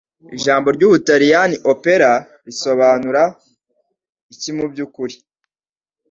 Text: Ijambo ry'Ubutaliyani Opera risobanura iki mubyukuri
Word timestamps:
Ijambo 0.37 0.67
ry'Ubutaliyani 0.75 1.55
Opera 1.71 2.09
risobanura 2.45 3.23
iki 4.33 4.49
mubyukuri 4.57 5.15